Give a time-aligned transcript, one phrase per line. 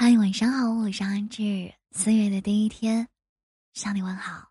[0.00, 1.74] 嗨，晚上好，我是安志。
[1.90, 3.08] 四月的第一天，
[3.74, 4.47] 向你问好。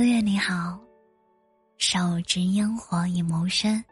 [0.00, 0.80] 四月你好，
[1.76, 3.84] 手执烟火以谋生，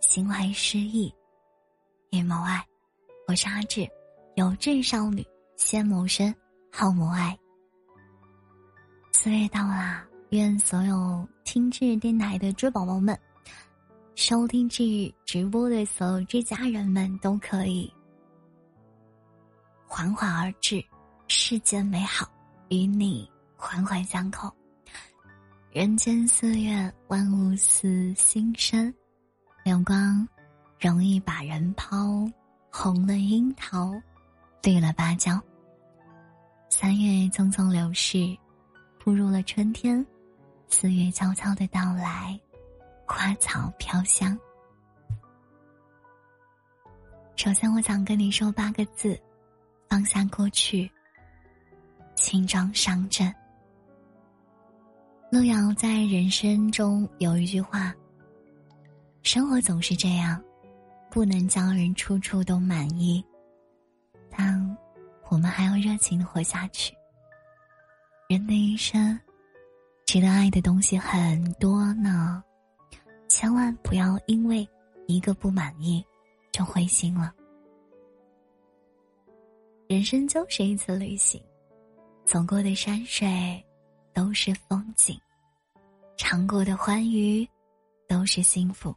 [0.00, 1.12] 心怀诗意
[2.10, 2.64] 以谋爱。
[3.26, 3.84] 我是阿志，
[4.36, 6.32] 有志少女，先谋生，
[6.72, 7.36] 后谋爱。
[9.10, 13.18] 四月到啦，愿所有听志电台的追宝宝们，
[14.14, 17.92] 收听志直播的所有志家人们都可以
[19.88, 20.80] 缓缓而至，
[21.26, 22.30] 世间美好
[22.68, 24.48] 与你环环相扣。
[25.72, 28.92] 人间四月，万物似新生，
[29.64, 30.28] 流光
[30.78, 32.28] 容易把人抛，
[32.70, 33.90] 红了樱桃，
[34.62, 35.40] 绿了芭蕉。
[36.68, 38.36] 三月匆匆流逝，
[38.98, 40.04] 步入了春天，
[40.68, 42.38] 四月悄悄的到来，
[43.06, 44.38] 花草飘香。
[47.34, 49.18] 首先，我想跟你说八个字：
[49.88, 50.92] 放下过去，
[52.14, 53.34] 轻装上阵。
[55.32, 57.94] 路遥在人生中有一句话
[59.24, 60.38] ：“生活总是这样，
[61.10, 63.24] 不能叫人处处都满意，
[64.28, 64.76] 但
[65.30, 66.94] 我们还要热情的活下去。
[68.28, 69.18] 人的一生，
[70.04, 72.44] 值得爱的东西很多呢，
[73.26, 74.68] 千万不要因为
[75.06, 76.04] 一个不满意
[76.52, 77.32] 就灰心了。
[79.88, 81.42] 人生就是一次旅行，
[82.26, 83.64] 走过的山水。”
[84.14, 85.18] 都是风景，
[86.18, 87.48] 尝过的欢愉，
[88.06, 88.94] 都是幸福。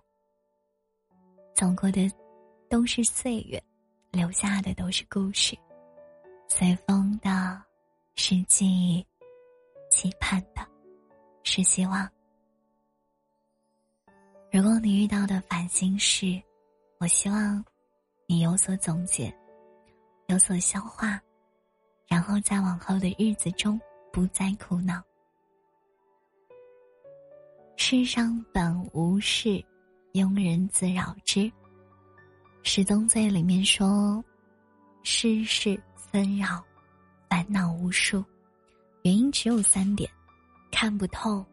[1.53, 2.11] 走过的
[2.69, 3.61] 都是岁月，
[4.11, 5.57] 留下的都是故事。
[6.49, 7.61] 随风的
[8.15, 9.05] 是记忆，
[9.89, 10.67] 期盼的
[11.43, 12.09] 是希望。
[14.51, 16.41] 如果你遇到的烦心事，
[16.99, 17.63] 我希望
[18.27, 19.33] 你有所总结，
[20.27, 21.19] 有所消化，
[22.05, 23.79] 然后在往后的日子中。
[24.11, 25.03] 不再苦恼。
[27.77, 29.63] 世上本无事，
[30.13, 31.51] 庸人自扰之。
[32.63, 34.23] 十宗罪里面说，
[35.03, 36.63] 世事纷扰，
[37.29, 38.23] 烦恼无数，
[39.03, 40.09] 原因只有三点：
[40.71, 41.45] 看不透，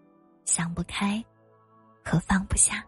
[0.44, 1.22] 想不开，
[2.03, 2.83] 和放不下。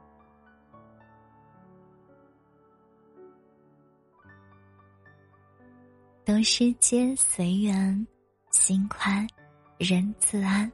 [6.25, 8.06] 得失皆随缘，
[8.53, 9.27] 心宽。
[9.77, 10.71] 人自安，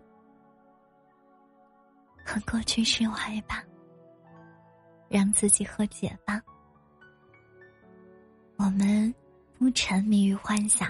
[2.30, 3.64] 和过去释怀吧，
[5.08, 6.40] 让自己和解吧。
[8.56, 9.12] 我们
[9.58, 10.88] 不沉迷于幻想，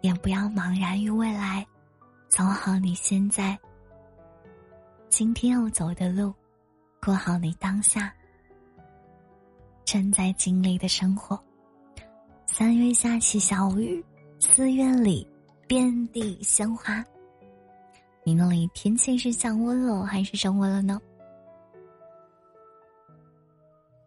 [0.00, 1.64] 也不要茫然于未来，
[2.28, 3.56] 走好你现在、
[5.08, 6.34] 今天要走的路，
[7.00, 8.12] 过好你当下
[9.84, 11.40] 正在经历的生活。
[12.44, 14.04] 三月下起小雨，
[14.40, 15.24] 四月里
[15.68, 17.04] 遍地鲜花。
[18.24, 21.00] 你那里天气是降温了还是升温了呢？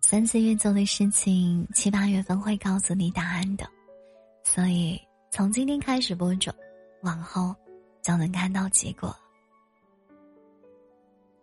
[0.01, 3.67] 三四月做的事情，七八月份会告诉你答案的，
[4.43, 6.53] 所以从今天开始播种，
[7.01, 7.53] 往后
[8.01, 9.13] 就能看到结果。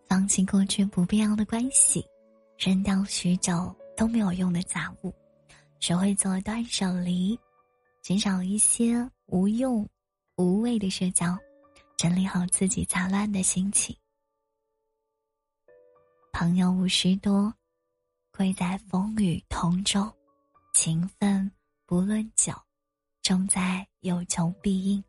[0.06, 2.06] 放弃过去不必要的关系，
[2.56, 5.12] 扔掉许久都没有用的杂物，
[5.78, 7.38] 学会做断舍离，
[8.00, 9.86] 减少一些无用、
[10.36, 11.36] 无谓的社交。
[11.96, 13.96] 整理好自己杂乱的心情。
[16.32, 17.54] 朋友无需多，
[18.32, 20.12] 贵在风雨同舟，
[20.74, 21.50] 情分
[21.86, 22.52] 不论久，
[23.22, 25.04] 重在有求必应。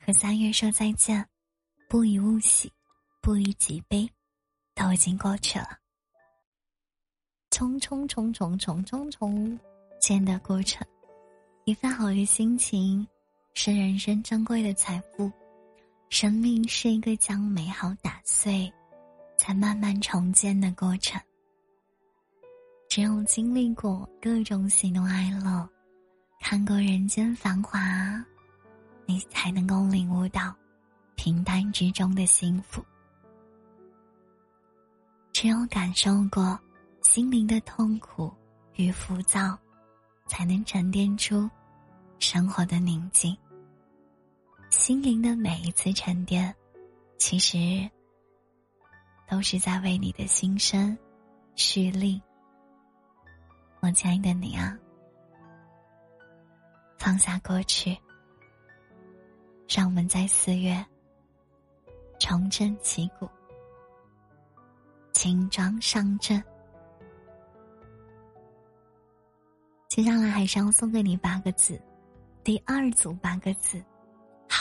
[0.00, 1.28] 和三月说再见，
[1.88, 2.72] 不以物喜，
[3.20, 4.10] 不以己悲，
[4.74, 5.78] 都已经过去了。
[7.50, 9.58] 匆匆匆匆匆匆匆
[10.00, 10.84] 见的过程，
[11.64, 13.06] 一份好的心情。
[13.56, 15.30] 是人生珍贵的财富，
[16.10, 18.70] 生命是一个将美好打碎，
[19.38, 21.18] 才慢慢重建的过程。
[22.90, 25.66] 只有经历过各种喜怒哀乐，
[26.40, 27.80] 看过人间繁华，
[29.06, 30.54] 你才能够领悟到
[31.14, 32.84] 平淡之中的幸福。
[35.32, 36.58] 只有感受过
[37.02, 38.30] 心灵的痛苦
[38.74, 39.56] 与浮躁，
[40.26, 41.48] 才能沉淀出
[42.18, 43.34] 生活的宁静。
[44.76, 46.54] 心灵的每一次沉淀，
[47.16, 47.56] 其实
[49.26, 50.96] 都是在为你的心声
[51.54, 52.20] 蓄力。
[53.80, 54.76] 我亲爱的你啊，
[56.98, 57.96] 放下过去，
[59.68, 60.84] 让我们在四月
[62.18, 63.26] 重振旗鼓，
[65.12, 66.42] 轻装上阵。
[69.88, 71.80] 接下来还是要送给你八个字，
[72.42, 73.82] 第二组八个字：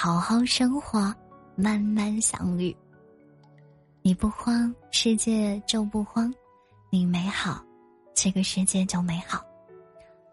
[0.03, 1.15] 好好生活，
[1.55, 2.75] 慢慢相遇。
[4.01, 6.29] 你不慌，世界就不慌；
[6.89, 7.63] 你美好，
[8.13, 9.41] 这个世界就美好。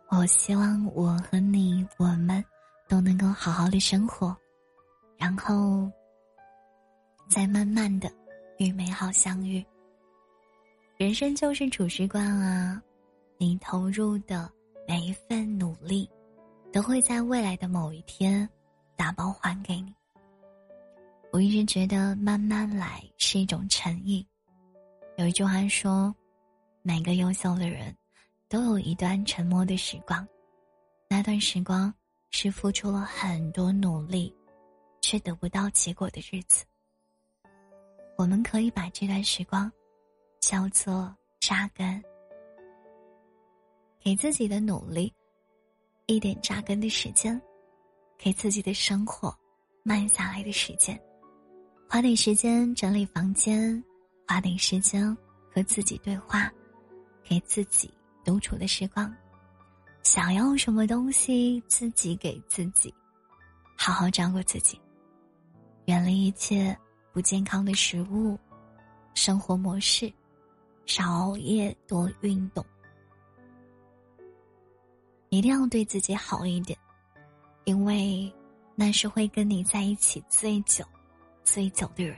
[0.09, 2.45] 我希望我和你，我们
[2.89, 4.37] 都能够好好的生活，
[5.17, 5.89] 然后
[7.29, 8.11] 再慢慢的
[8.59, 9.65] 与美好相遇。
[10.97, 12.83] 人生就是储蓄罐啊，
[13.39, 14.51] 你投入的
[14.89, 16.11] 每一份努力，
[16.73, 18.51] 都会在未来的某一天
[19.01, 19.95] 打包还给你。
[21.33, 24.27] 我一直觉得慢慢来是一种诚意。
[25.17, 26.15] 有一句话说，
[26.83, 27.97] 每个优秀的人，
[28.47, 30.29] 都有一段沉默的时光，
[31.09, 31.91] 那段时光
[32.29, 34.37] 是付出了很多努力，
[35.01, 36.67] 却得不到结果的日子。
[38.19, 39.73] 我们可以把这段时光，
[40.41, 42.05] 叫做扎根，
[43.99, 45.11] 给自己的努力
[46.05, 47.41] 一点扎根的时间，
[48.23, 49.35] 给自己的生活
[49.83, 51.01] 慢下来的时间。
[51.89, 53.83] 花点时间整理房间，
[54.29, 55.17] 花点时间
[55.51, 56.53] 和自己对话，
[57.25, 57.91] 给自己
[58.23, 59.11] 独处的时光。
[60.03, 62.95] 想要什么东西，自己给自己，
[63.75, 64.79] 好好照顾自己，
[65.87, 66.77] 远离一切
[67.15, 68.39] 不健康的食物、
[69.15, 70.13] 生活模式，
[70.85, 72.63] 少熬夜，多运动。
[75.31, 76.79] 一定要对自己好一点，
[77.65, 78.33] 因为
[78.75, 80.85] 那是会跟你在一起最久。
[81.43, 82.17] 最久的人，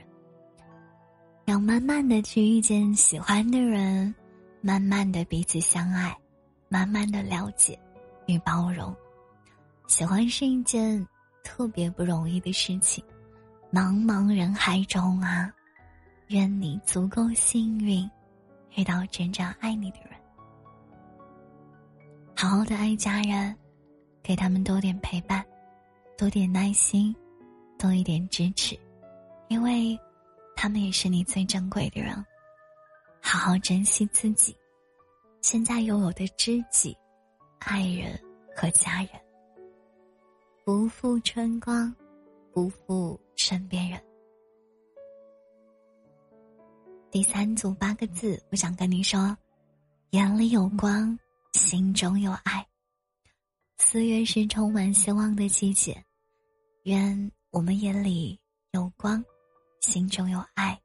[1.45, 4.13] 要慢慢的去遇见喜欢的人，
[4.61, 6.15] 慢慢的彼此相爱，
[6.69, 7.79] 慢慢的了解
[8.27, 8.95] 与包容。
[9.87, 11.03] 喜欢是一件
[11.43, 13.03] 特别不容易的事情，
[13.71, 15.51] 茫茫人海中啊，
[16.27, 18.07] 愿你足够幸运，
[18.75, 20.09] 遇到真正爱你的人。
[22.35, 23.55] 好好的爱家人，
[24.23, 25.45] 给他们多点陪伴，
[26.17, 27.13] 多点耐心，
[27.77, 28.79] 多一点支持。
[29.49, 29.99] 因为，
[30.55, 32.15] 他们也是你最珍贵的人。
[33.21, 34.55] 好好珍惜自己，
[35.41, 36.97] 现在拥有的知己、
[37.59, 38.17] 爱人
[38.55, 39.09] 和家人。
[40.63, 41.93] 不负春光，
[42.53, 44.01] 不负身边人。
[47.11, 49.37] 第三组八个字，我想跟你说：
[50.11, 51.17] 眼里有光，
[51.51, 52.65] 心中有爱。
[53.93, 56.03] 四月是充满希望的季节，
[56.85, 58.39] 愿我们眼里
[58.71, 59.23] 有光。
[59.81, 60.81] 心中有爱，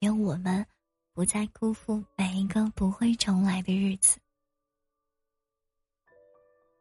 [0.00, 0.66] 愿我们
[1.12, 4.18] 不再辜负每一个不会重来的日子。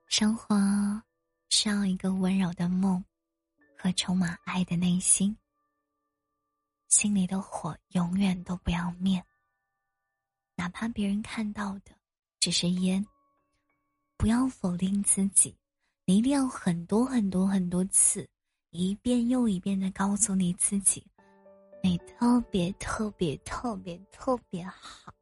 [0.08, 0.56] 生活
[1.50, 3.06] 需要一个温柔的梦
[3.78, 5.38] 和充满爱的内心。
[6.88, 9.24] 心里的火永远都不要灭，
[10.56, 11.92] 哪怕别人看到的
[12.40, 13.06] 只是烟。
[14.24, 15.54] 不要否定自己，
[16.06, 18.26] 你一定要很多很多很多次，
[18.70, 21.06] 一遍又一遍的告诉你自己。
[21.84, 25.14] 你特别特别特别特别好，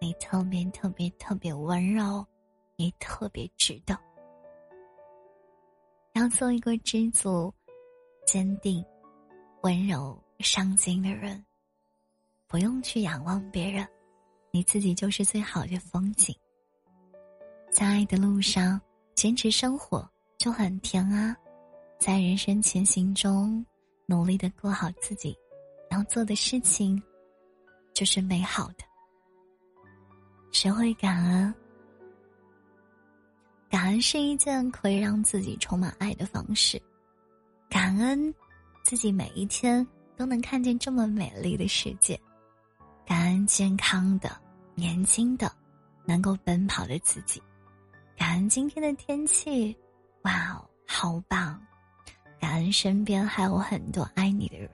[0.00, 2.24] 你特别特别特别温柔，
[2.76, 3.98] 你特别值得。
[6.12, 7.52] 要做一个知足、
[8.24, 8.84] 坚定、
[9.62, 11.44] 温柔、上进的人，
[12.46, 13.84] 不用去仰望别人，
[14.52, 16.32] 你自己就是最好的风景。
[17.70, 18.80] 在爱的路上，
[19.14, 20.06] 坚持生活
[20.38, 21.36] 就很甜啊！
[21.98, 23.64] 在人生前行中，
[24.06, 25.36] 努力的过好自己。
[25.90, 27.00] 要做的事情，
[27.94, 28.84] 就是美好的。
[30.50, 31.54] 学会感恩，
[33.68, 36.80] 感恩是一件可以让自己充满爱的方式。
[37.68, 38.34] 感恩
[38.84, 39.86] 自己每一天
[40.16, 42.20] 都能看见这么美丽的世界，
[43.06, 44.36] 感恩健康的、
[44.74, 45.52] 年轻的、
[46.04, 47.40] 能够奔跑的自己，
[48.20, 49.74] 感恩今天的天气，
[50.24, 51.58] 哇哦，好棒！
[52.38, 54.68] 感恩身边还有很多爱你的人。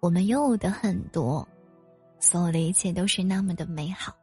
[0.00, 1.48] 我们拥有的很多，
[2.20, 4.14] 所有的一切都是那么的美好。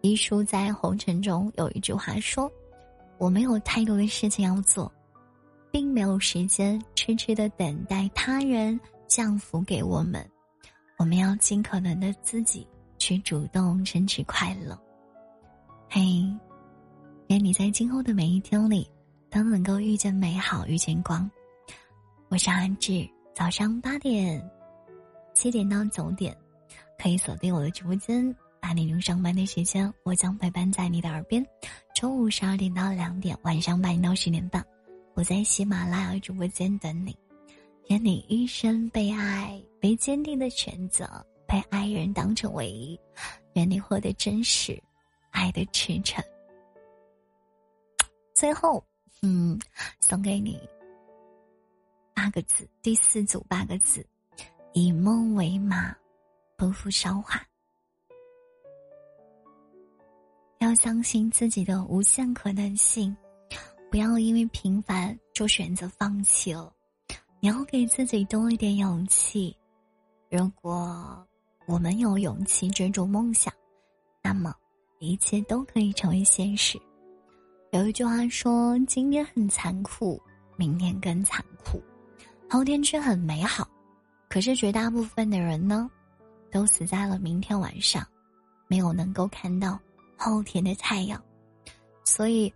[0.00, 2.50] 一书在红尘中有一句话说
[3.20, 4.90] ：“我没有太多的事情要做，
[5.70, 10.26] 并没有时间痴痴的等待他人降福给我们。
[10.96, 12.66] 我们要尽可能的自己
[12.96, 14.74] 去主动争取快乐。”
[15.96, 16.02] 嘿，
[17.28, 18.84] 愿你在今后的每一天里
[19.30, 21.30] 都能够遇见美好，遇见光。
[22.30, 23.08] 我是安志。
[23.32, 24.44] 早上八点、
[25.34, 26.36] 七点到九点，
[26.98, 28.34] 可以锁定我的直播间。
[28.60, 31.46] 八点钟上班的时间，我将陪伴在你的耳边。
[31.94, 34.66] 中午十二点到两点，晚上八点到十点半，
[35.14, 37.16] 我在喜马拉雅直播间等你。
[37.86, 42.98] 愿你一生被爱，被坚定的选择，被爱人当成唯一。
[43.52, 44.76] 愿你获得真实，
[45.34, 46.22] 爱的驰骋。
[48.32, 48.82] 最后，
[49.22, 49.58] 嗯，
[50.00, 50.60] 送给你。
[52.14, 54.06] 八个字，第四组八个字：
[54.72, 55.94] 以梦为马，
[56.56, 57.44] 不负韶华。
[60.60, 63.14] 要相信自己的无限可能性，
[63.90, 66.72] 不要因为平凡就选择放弃了。
[67.40, 69.54] 你要给自己多一点勇气。
[70.30, 71.26] 如果
[71.66, 73.52] 我们有勇气追逐梦想，
[74.22, 74.54] 那么
[75.04, 76.80] 一切都可以成为现实。
[77.72, 80.20] 有一句话说：“今天很残酷，
[80.56, 81.82] 明天更残酷。”
[82.48, 83.68] 后天却很美好，
[84.28, 85.90] 可是绝大部分的人呢，
[86.52, 88.06] 都死在了明天晚上，
[88.68, 89.78] 没有能够看到
[90.16, 91.20] 后天的太阳。
[92.04, 92.52] 所以，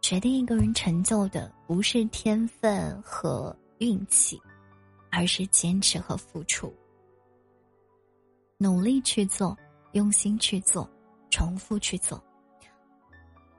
[0.00, 4.40] 决定一个人成就的不是天分和运气，
[5.10, 6.72] 而是坚持和付出。
[8.56, 9.54] 努力去做，
[9.92, 10.88] 用心去做，
[11.34, 12.22] 重复去做。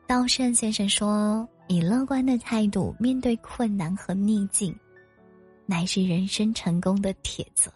[0.08, 4.74] 道圣先生说：“以乐观的态度面对困难和逆境。”
[5.68, 7.70] 乃是人生成功的铁则。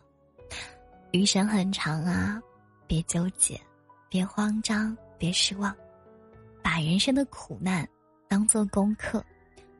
[1.11, 2.41] 余生很长啊，
[2.87, 3.59] 别纠结，
[4.07, 5.75] 别慌张，别失望，
[6.63, 7.85] 把人生的苦难
[8.29, 9.21] 当做功课，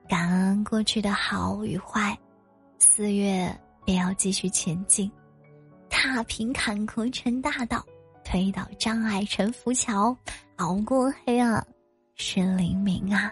[0.10, 2.18] 感恩过去的好与坏。
[2.78, 5.10] 四月也要继续前进，
[5.90, 7.86] 踏平坎坷成大道，
[8.30, 10.16] 推倒障碍成浮桥，
[10.58, 11.66] 熬过黑暗
[12.14, 13.32] 是黎明啊。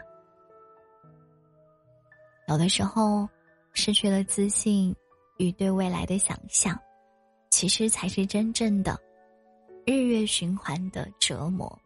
[2.48, 3.30] 有的时候。
[3.80, 4.96] 失去了自信
[5.38, 6.76] 与对未来的想象，
[7.52, 9.00] 其实才是真正的
[9.86, 11.80] 日月循环的折磨。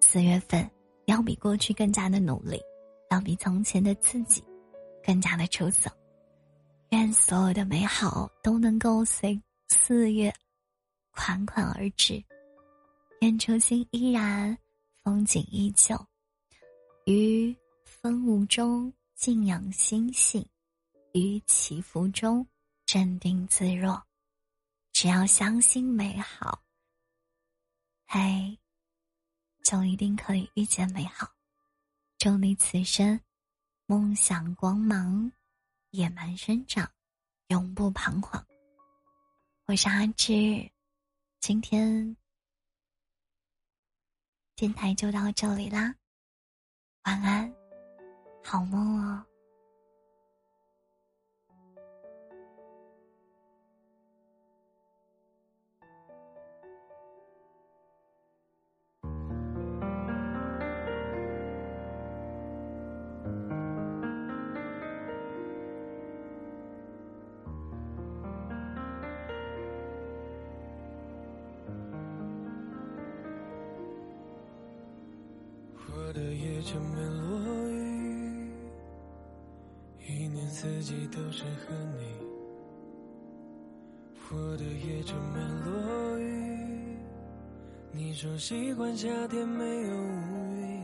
[0.00, 0.70] 四月份
[1.06, 2.62] 要比过去更加的努力，
[3.10, 4.40] 要比从前的自己
[5.04, 5.90] 更加的出色。
[6.90, 9.36] 愿所有的美好都能够随
[9.66, 10.32] 四月
[11.10, 12.22] 款款而至。
[13.20, 14.56] 愿初心依然，
[15.02, 15.96] 风景依旧，
[17.06, 17.54] 于
[17.84, 20.46] 风雾中静养心性。
[21.12, 22.46] 于起伏中
[22.84, 24.02] 镇定自若，
[24.92, 26.62] 只要相信美好，
[28.06, 28.58] 嘿，
[29.64, 31.32] 就一定可以遇见美好。
[32.18, 33.18] 祝你此生
[33.86, 35.32] 梦想光芒，
[35.92, 36.86] 野蛮生长，
[37.48, 38.46] 永不彷徨。
[39.64, 40.70] 我是阿志，
[41.40, 42.14] 今天
[44.56, 45.94] 电台就到这里啦，
[47.04, 47.54] 晚安，
[48.42, 49.22] 好梦哦。
[80.56, 82.16] 一年四季都是和你。
[84.30, 86.96] 我的夜正没落雨，
[87.92, 90.82] 你说喜欢夏天没有乌云。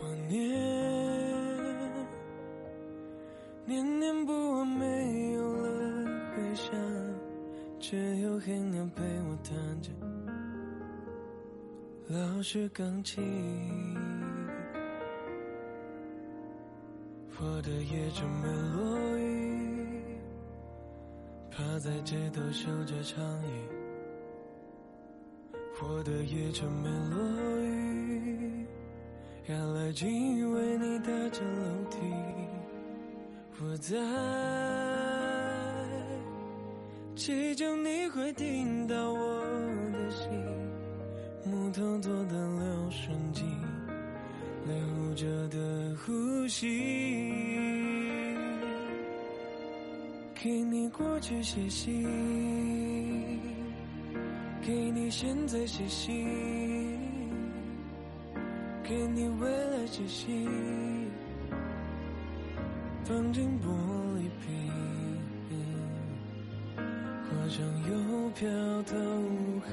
[0.00, 0.38] 我念
[3.66, 5.68] 念念不忘，没有了
[6.36, 6.70] 回响，
[7.80, 9.90] 只有黑鸟陪我弹着。
[12.06, 13.20] 老式钢琴，
[17.40, 20.02] 我的夜正没落雨，
[21.52, 23.50] 趴在街头守着长椅。
[25.80, 27.16] 我的夜正没落
[27.62, 28.66] 雨，
[29.46, 31.98] 原来紧为你踏着楼梯。
[33.62, 33.96] 我在
[37.14, 39.44] 祈求你会听到我
[39.92, 40.28] 的心。
[41.44, 43.44] 木头做的留声机，
[44.68, 46.66] 留着的呼吸。
[50.40, 52.06] 给你过去写信，
[54.62, 56.28] 给你现在写信，
[58.84, 60.46] 给你未来写信，
[63.04, 63.66] 放进玻
[64.16, 64.46] 璃瓶，
[66.76, 68.48] 画上邮票
[68.84, 68.96] 投
[69.64, 69.72] 海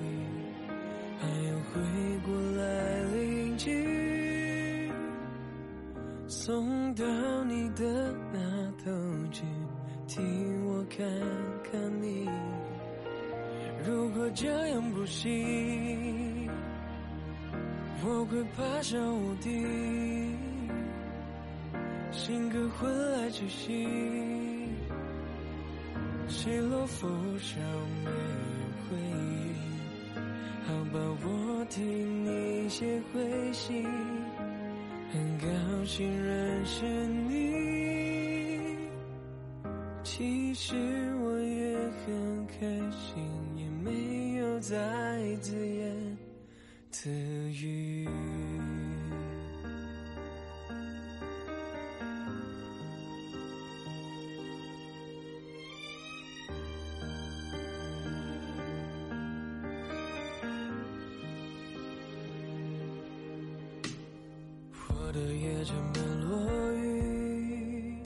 [0.00, 0.06] 里。
[1.20, 1.74] 还要回
[2.24, 2.62] 过来
[3.12, 4.07] 领取，
[6.28, 7.04] 送到
[7.44, 8.38] 你的那
[8.84, 8.90] 头
[9.30, 9.44] 去，
[10.06, 10.20] 替
[10.66, 11.08] 我看
[11.64, 12.28] 看你。
[13.86, 16.46] 如果这样不行，
[18.04, 20.36] 我会爬上屋顶，
[22.12, 23.88] 新歌换来气息，
[26.28, 27.08] 谁落拂
[27.38, 27.58] 晓
[28.04, 29.54] 没有回应？
[30.66, 33.82] 好吧，我替你写回信，
[35.12, 35.46] 很高
[35.84, 38.76] 兴认识你。
[40.02, 40.74] 其实
[41.22, 43.22] 我也很开心，
[43.56, 44.76] 也没有再
[45.40, 46.18] 自言
[46.90, 48.08] 自语。
[65.08, 66.36] 我的夜正满落
[66.74, 67.96] 雨，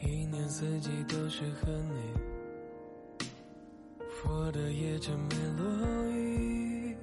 [0.00, 2.00] 一年四季都是和你。
[4.24, 5.64] 我的夜正满落
[6.10, 6.96] 雨，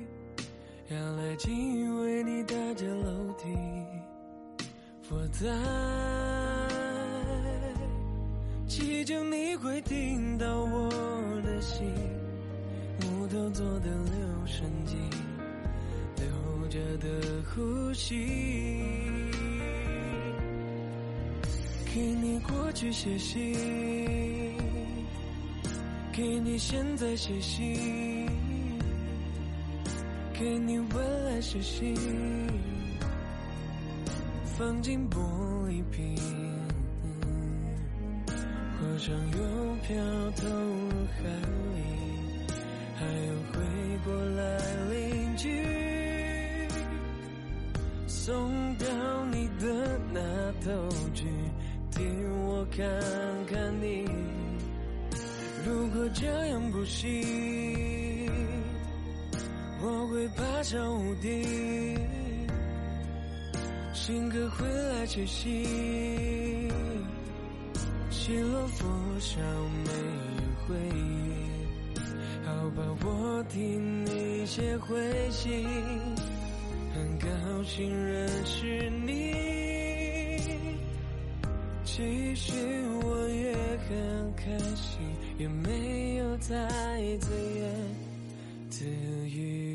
[0.89, 3.47] 要来紧为你搭着楼梯。
[5.09, 5.47] 我在
[8.67, 10.89] 祈求你会听到我
[11.45, 11.87] 的心，
[12.99, 14.97] 木头做的留声机。
[16.69, 17.07] 着的
[17.49, 18.15] 呼吸，
[21.91, 23.55] 给你过去写信，
[26.13, 28.29] 给你现在写信，
[30.31, 31.95] 给你未来写信，
[34.45, 35.17] 放进玻
[35.67, 36.15] 璃瓶，
[38.27, 39.95] 火上邮票
[40.35, 41.23] 投入海
[41.73, 41.81] 里，
[42.95, 43.33] 还有
[48.29, 48.85] 送到
[49.31, 50.21] 你的那
[50.63, 51.25] 头去，
[51.89, 52.03] 替
[52.45, 52.85] 我看
[53.47, 54.05] 看你。
[55.65, 58.29] 如果这样不行，
[59.81, 61.97] 我会爬上屋顶，
[63.95, 66.71] 新歌会来吹熄，
[68.11, 68.85] 西落拂
[69.19, 69.91] 晓没
[70.37, 71.97] 有回应。
[72.45, 74.95] 好吧，我替你写回
[75.31, 75.67] 信。
[77.69, 80.41] 很高兴认识你，
[81.83, 82.51] 其实
[83.03, 83.53] 我也
[83.87, 84.99] 很开心，
[85.37, 86.47] 也没有太
[87.19, 87.71] 自言
[88.71, 88.85] 自
[89.29, 89.68] 语。